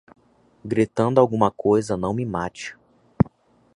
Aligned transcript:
Gritando 0.65 1.19
alguma 1.19 1.51
coisa, 1.51 1.95
não 1.95 2.11
me 2.11 2.25
mate 2.25 2.75